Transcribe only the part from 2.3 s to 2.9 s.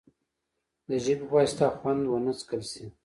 څکل شي.